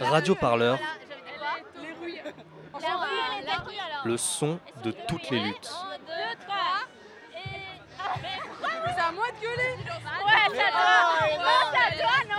[0.00, 0.78] Radio Parleur,
[4.04, 5.72] le son de toutes les luttes.
[8.86, 9.76] C'est à moi de gueuler.
[10.24, 12.33] Ouais, c'est à toi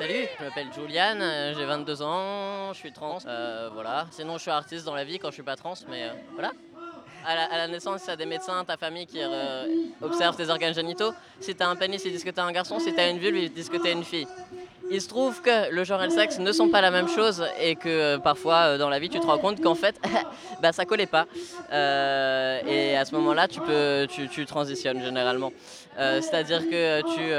[0.00, 4.06] Salut, je m'appelle Juliane, euh, j'ai 22 ans, je suis trans, euh, voilà.
[4.10, 6.52] Sinon, je suis artiste dans la vie quand je suis pas trans, mais euh, voilà.
[7.26, 9.66] À la, à la naissance, tu as des médecins, ta famille qui euh,
[10.00, 11.12] observe tes organes génitaux.
[11.38, 12.78] Si tu as un pénis, ils disent que tu un garçon.
[12.78, 14.26] Si tu as une vulve, ils disent que tu es une fille.
[14.90, 17.44] Il se trouve que le genre et le sexe ne sont pas la même chose
[17.60, 19.94] et que parfois dans la vie tu te rends compte qu'en fait
[20.62, 21.26] bah, ça collait pas.
[21.70, 25.52] Et à ce moment-là tu peux tu, tu transitionnes généralement.
[25.96, 27.32] C'est-à-dire que tu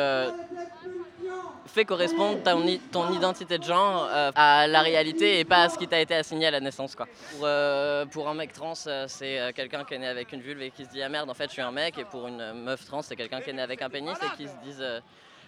[1.65, 5.87] fais correspondre ton, identité de genre euh, à la réalité et pas à ce qui
[5.87, 6.95] t'a été assigné à la naissance.
[6.95, 7.07] Quoi.
[7.31, 10.61] Pour, euh, pour un mec trans, euh, c'est quelqu'un qui est né avec une vulve
[10.61, 12.53] et qui se dit ah merde en fait je suis un mec et pour une
[12.53, 14.99] meuf trans c'est quelqu'un qui est né avec un pénis et qui se euh,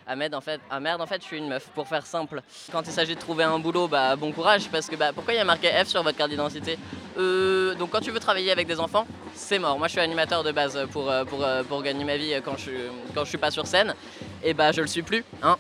[0.06, 2.42] ah merde, en fait, ah merde, en fait, je suis une meuf, pour faire simple.
[2.74, 5.38] Quand il s'agit de trouver un boulot, bah bon courage, parce que bah pourquoi il
[5.38, 6.78] y a marqué F sur votre carte d'identité?
[7.18, 9.78] Euh, Donc quand tu veux travailler avec des enfants, c'est mort.
[9.78, 12.72] Moi, je suis animateur de base pour, pour, pour gagner ma vie quand je,
[13.16, 13.96] quand je suis pas sur scène,
[14.44, 15.58] et bah je le suis plus, hein.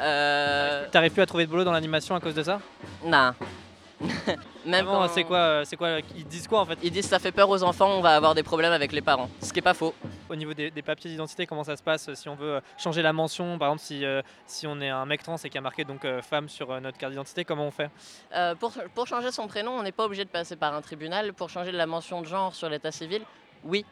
[0.00, 2.60] Euh, T'arrives plus à trouver de boulot dans l'animation à cause de ça?
[3.04, 3.34] Nah.
[4.66, 6.78] Même quand- c'est quoi, euh, c'est quoi Ils disent quoi en fait?
[6.82, 9.28] Ils disent ça fait peur aux enfants, on va avoir des problèmes avec les parents.
[9.40, 9.94] Ce qui est pas faux.
[10.28, 12.60] Au niveau des, des papiers d'identité, comment ça se passe euh, si on veut euh,
[12.78, 15.54] changer la mention Par exemple, si, euh, si on est un mec trans et qu'il
[15.54, 17.90] y a marqué donc euh, femme sur euh, notre carte d'identité, comment on fait?
[18.34, 21.32] Euh, pour, pour changer son prénom, on n'est pas obligé de passer par un tribunal.
[21.34, 23.22] Pour changer la mention de genre sur l'état civil,
[23.64, 23.84] oui.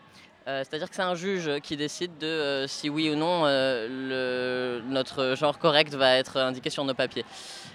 [0.48, 4.80] Euh, C'est-à-dire que c'est un juge qui décide de euh, si oui ou non euh,
[4.80, 7.24] le- notre genre correct va être indiqué sur nos papiers.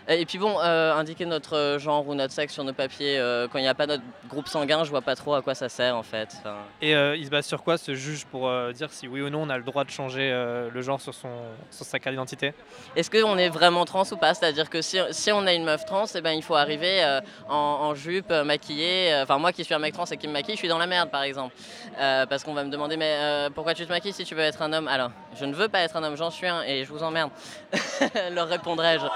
[0.10, 3.68] Et puis bon, indiquer notre genre ou notre sexe sur nos papiers quand il n'y
[3.68, 6.30] a pas notre groupe sanguin, je vois pas trop à quoi ça sert en fait.
[6.40, 9.42] Enfin, Et il se base sur quoi ce juge pour dire si oui ou non
[9.42, 10.30] on a le droit de changer
[10.73, 11.28] le genre sur, son,
[11.72, 12.54] sur sa carte d'identité?
[12.95, 14.34] Est-ce qu'on est vraiment trans ou pas?
[14.34, 17.04] C'est-à-dire que si, si on a une meuf trans, eh ben, il faut arriver
[17.49, 19.14] en, en jupe, maquillée.
[19.22, 20.88] Enfin, moi qui suis un mec trans et qui me maquille, je suis dans la
[20.88, 21.54] merde par exemple.
[21.98, 24.62] Parce qu'on va me demander, mais euh, pourquoi tu te maquilles si tu veux être
[24.62, 24.88] un homme?
[24.88, 27.30] Alors, je ne veux pas être un homme, j'en suis un et je vous emmerde.
[28.32, 29.06] Leur répondrai-je.
[29.06, 29.10] Elle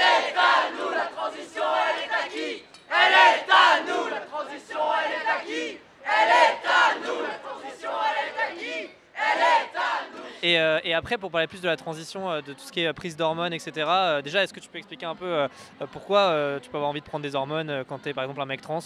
[0.00, 4.80] est à nous la transition, elle est à qui Elle est à nous la transition,
[5.04, 9.40] elle est à qui Elle est à nous la transition, elle est à qui Elle
[9.40, 12.52] est à nous et, euh, et après, pour parler plus de la transition, euh, de
[12.52, 15.14] tout ce qui est prise d'hormones, etc., euh, déjà, est-ce que tu peux expliquer un
[15.14, 15.46] peu
[15.92, 18.40] pourquoi euh, tu peux avoir envie de prendre des hormones quand tu es par exemple
[18.40, 18.80] un mec trans?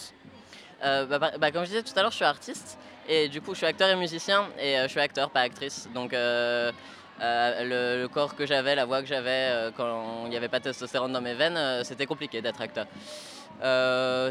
[0.83, 2.77] Euh, bah, bah, bah, comme je disais tout à l'heure, je suis artiste
[3.07, 5.87] et du coup, je suis acteur et musicien et euh, je suis acteur, pas actrice.
[5.93, 6.71] Donc, euh,
[7.19, 11.13] le, corps que j'avais, la voix que j'avais quand il n'y avait pas de testostérone
[11.13, 12.85] dans mes veines, c'était compliqué d'être acteur.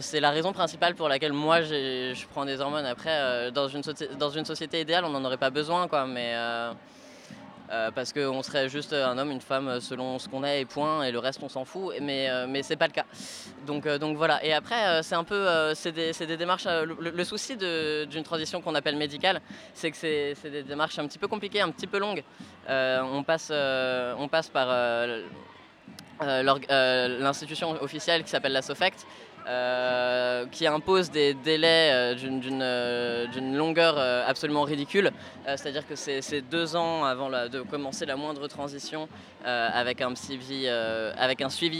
[0.02, 2.84] C'est la raison principale pour laquelle moi je prends des hormones.
[2.84, 3.82] Après, dans, une
[4.18, 6.06] dans une société idéale, on n'en aurait pas besoin, quoi.
[6.06, 6.34] Mais
[7.72, 11.04] euh, parce qu'on serait juste un homme, une femme selon ce qu'on est et point,
[11.04, 11.94] et le reste on s'en fout.
[12.00, 13.06] Mais, euh, mais c'est pas le cas.
[13.66, 14.44] Donc, euh, voilà.
[14.44, 16.66] Et après, euh, c'est un peu, c'est des, démarches.
[16.66, 19.40] le, le souci d'une transition qu'on appelle médicale,
[19.74, 22.22] c'est que c'est des démarches un petit peu compliquées, un petit peu longues.
[22.68, 24.68] On passe, on passe par
[26.20, 29.06] l'institution officielle qui s'appelle la SOFECT.
[29.46, 35.10] Euh, qui impose des délais euh, euh, d'une longueur absolument ridicule.
[35.46, 39.08] C'est-à-dire que c'est deux ans avant de commencer la moindre transition
[39.44, 40.66] avec, un suivi,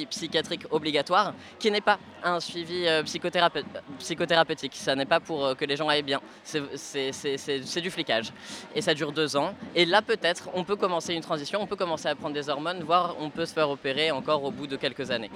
[0.07, 3.65] psychiatrique obligatoire, qui n'est pas un suivi psychothérape-
[3.99, 4.75] psychothérapeutique.
[4.75, 6.21] Ça n'est pas pour que les gens aillent bien.
[6.43, 8.33] C'est- du flicage.
[8.75, 9.55] Et ça dure deux ans.
[9.75, 12.83] Et là, peut-être, on peut commencer une transition, on peut commencer à prendre des hormones,
[12.83, 15.31] voire on peut se faire opérer encore au bout de quelques années.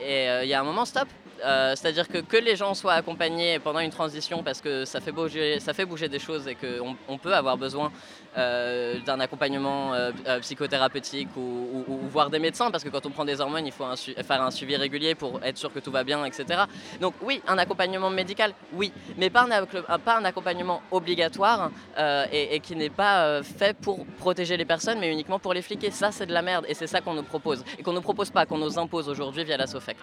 [0.00, 1.08] Et il y a un moment, stop.
[1.44, 5.12] Euh, C'est-à-dire que que les gens soient accompagnés pendant une transition parce que ça fait
[5.12, 7.90] bouger, ça fait bouger des choses et qu'on on peut avoir besoin
[8.38, 13.24] euh, d'un accompagnement euh, psychothérapeutique ou, ou- voir des médecins parce que quand on prend
[13.24, 16.24] des hormones, il faut faire un suivi régulier pour être sûr que tout va bien,
[16.24, 16.62] etc.
[17.00, 21.70] Donc oui, un accompagnement médical, oui, mais pas un, accompagnement obligatoire
[22.32, 25.90] et, qui n'est pas fait pour protéger les personnes, mais uniquement pour les fliquer.
[25.90, 28.30] Ça, c'est de la merde et c'est ça qu'on nous propose et qu'on nous propose
[28.30, 30.00] pas, qu'on nous impose aujourd'hui via la SOFECT.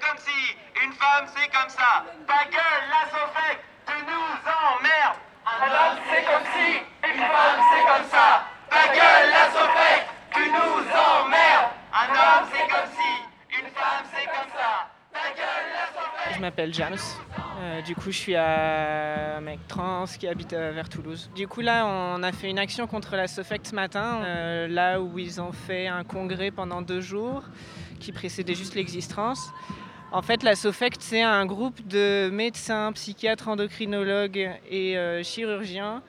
[0.00, 2.04] Comme si, une femme c'est comme ça.
[2.26, 5.18] Ta gueule, la Sofec, tu nous emmerdes.
[5.44, 8.44] Un homme c'est comme si, une femme c'est comme ça.
[8.70, 11.72] Ta gueule, la Sofec, tu nous emmerdes.
[11.92, 13.12] Un homme c'est comme si,
[13.60, 14.88] une femme c'est comme ça.
[15.12, 16.34] Ta gueule, la Sofec.
[16.34, 16.98] Je m'appelle James.
[17.60, 21.30] Euh, du coup, je suis un mec trans qui habite euh, vers Toulouse.
[21.34, 25.00] Du coup, là, on a fait une action contre la SOFECT ce matin, euh, là
[25.00, 27.42] où ils ont fait un congrès pendant deux jours
[28.00, 29.52] qui précédait juste l'existence.
[30.12, 36.02] En fait, la SOFECT, c'est un groupe de médecins, psychiatres, endocrinologues et euh, chirurgiens.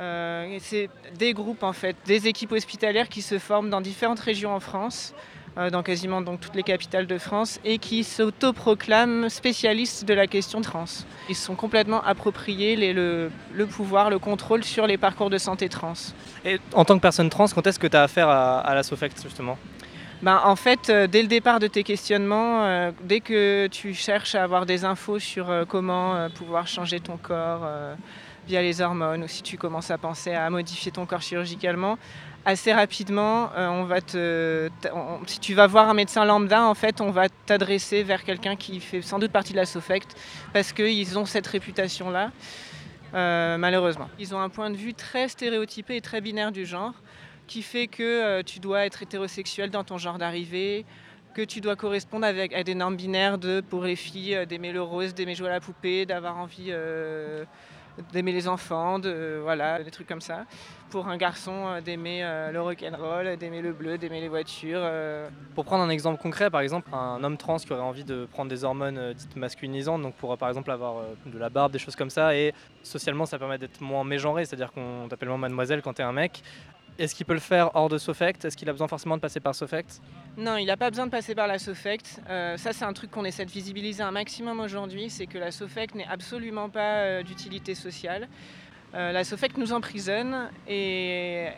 [0.00, 4.52] Euh, c'est des groupes, en fait, des équipes hospitalières qui se forment dans différentes régions
[4.52, 5.14] en France,
[5.56, 10.26] euh, dans quasiment donc, toutes les capitales de France, et qui s'autoproclament spécialistes de la
[10.26, 10.84] question trans.
[11.28, 13.30] Ils sont complètement appropriés le
[13.66, 15.92] pouvoir, le contrôle sur les parcours de santé trans.
[16.44, 18.82] Et en tant que personne trans, quand est-ce que tu as affaire à, à la
[18.82, 19.56] SOFECT justement?
[20.20, 24.34] Ben, en fait, euh, dès le départ de tes questionnements, euh, dès que tu cherches
[24.34, 27.68] à avoir des infos sur euh, comment pouvoir changer ton corps
[28.46, 31.98] via les hormones, ou si tu commences à penser à modifier ton corps chirurgicalement,
[32.44, 34.70] assez rapidement, on va te,
[35.26, 38.80] si tu vas voir un médecin lambda, en fait, on va t'adresser vers quelqu'un qui
[38.80, 40.16] fait sans doute partie de la SOFECT,
[40.52, 42.30] parce qu'ils ont cette réputation-là.
[43.12, 44.08] malheureusement.
[44.18, 46.94] Ils ont un point de vue très stéréotypé et très binaire du genre
[47.48, 50.84] qui fait que euh, tu dois être hétérosexuel dans ton genre d'arrivée,
[51.34, 54.70] que tu dois correspondre avec, à des normes binaires de, pour les filles, euh, d'aimer
[54.70, 57.44] le rose, d'aimer jouer à la poupée, d'avoir envie euh,
[58.12, 60.44] d'aimer les enfants, de, voilà, des trucs comme ça.
[60.90, 62.22] Pour un garçon, d'aimer
[62.52, 64.88] le rock'n'roll, d'aimer le bleu, d'aimer les voitures.
[65.54, 68.48] Pour prendre un exemple concret, par exemple, un homme trans qui aurait envie de prendre
[68.48, 72.08] des hormones dites masculinisantes, donc pour par exemple avoir de la barbe, des choses comme
[72.08, 72.54] ça, et
[72.84, 76.42] socialement ça permet d'être moins mégenré, c'est-à-dire qu'on t'appelle moins mademoiselle quand t'es un mec.
[76.98, 78.44] Est-ce qu'il peut le faire hors de SOFECT?
[78.44, 80.00] Est-ce qu'il a besoin forcément de passer par SOFECT?
[80.36, 82.22] Non, il n'a pas besoin de passer par la SOFECT.
[82.28, 85.52] Euh, ça, c'est un truc qu'on essaie de visibiliser un maximum aujourd'hui, c'est que la
[85.52, 88.26] SOFECT n'est absolument pas euh, d'utilité sociale.
[88.94, 91.52] Euh, la SOFECT nous emprisonne et,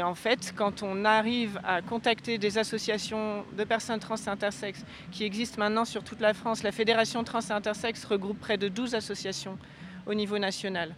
[0.00, 5.24] en fait, quand on arrive à contacter des associations de personnes trans et intersexes qui
[5.24, 8.94] existent maintenant sur toute la France, la Fédération trans et intersexes regroupe près de 12
[8.94, 9.58] associations
[10.06, 10.94] au niveau national.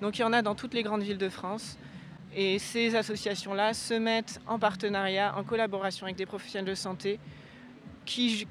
[0.00, 1.76] Donc il y en a dans toutes les grandes villes de France.
[2.34, 7.18] Et ces associations-là se mettent en partenariat, en collaboration avec des professionnels de santé,
[8.04, 8.46] qui,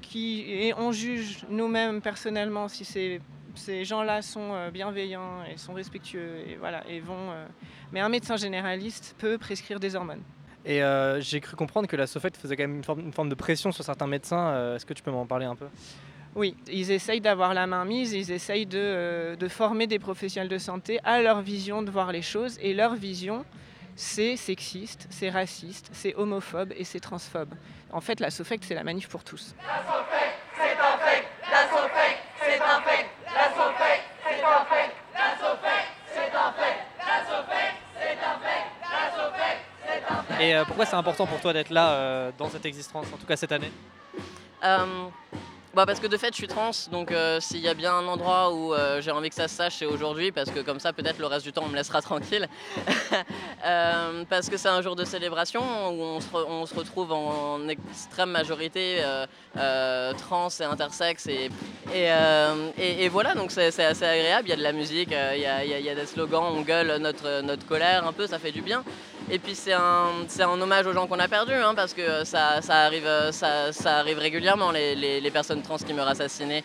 [0.48, 3.20] et on juge nous-mêmes personnellement si ces,
[3.54, 7.30] ces gens-là sont euh, bienveillants et sont respectueux et voilà et vont.
[7.32, 7.46] euh,
[7.92, 10.22] Mais un médecin généraliste peut prescrire des hormones.
[10.64, 13.28] Et euh, j'ai cru comprendre que la SOFECT faisait quand même une forme, une forme
[13.28, 14.48] de pression sur certains médecins.
[14.48, 15.66] Euh, Est-ce que tu peux m'en parler un peu?
[16.34, 20.56] Oui, ils essayent d'avoir la main mise, ils essayent de, de former des professionnels de
[20.56, 22.56] santé à leur vision de voir les choses.
[22.62, 23.44] Et leur vision,
[23.96, 27.54] c'est sexiste, c'est raciste, c'est homophobe et c'est transphobe.
[27.92, 29.54] En fait, la SOFECT, c'est la manif pour tous.
[40.42, 43.26] Et euh, pourquoi c'est important pour toi d'être là euh, dans cette existence, en tout
[43.26, 43.70] cas cette année?
[44.64, 45.06] Euh,
[45.74, 48.06] bah parce que de fait je suis trans, donc euh, s'il y a bien un
[48.06, 50.92] endroit où euh, j'ai envie que ça se sache, c'est aujourd'hui, parce que comme ça
[50.92, 52.46] peut-être le reste du temps on me laissera tranquille.
[53.64, 59.02] Euh, parce que c'est un jour de célébration où on se, retrouve en extrême majorité
[60.18, 61.50] trans et intersexe et,
[61.94, 65.64] et, voilà, donc c'est assez agréable, il y a de la musique, il y, a,
[65.64, 68.82] y a des slogans, on gueule notre, notre colère un peu, ça fait du bien.
[69.30, 72.24] Et puis c'est un, c'est un hommage aux gens qu'on a perdus, hein, parce que
[72.24, 76.08] ça, ça arrive, euh, ça, ça arrive régulièrement, les, les- les personnes trans qui meurent
[76.08, 76.64] assassinées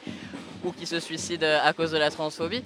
[0.65, 2.63] ou qui se suicident à cause de la transphobie.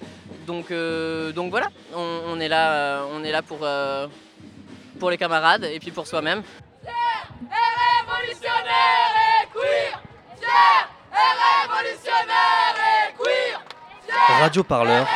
[0.47, 4.07] Donc, euh, donc voilà, on, on est là, euh, on est là pour, euh,
[4.99, 6.41] pour les camarades et puis pour soi-même.
[8.03, 9.11] Révolutionnaire
[9.43, 10.01] et queer
[10.39, 11.31] Fier et
[11.77, 13.61] révolutionnaire et queer
[14.39, 15.07] Radio Parleur,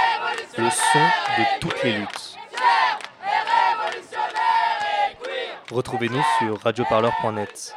[0.57, 2.35] le son de toutes les luttes.
[2.51, 7.75] Fier et révolutionnaire et queer Retrouvez-nous sur radioparleur.net.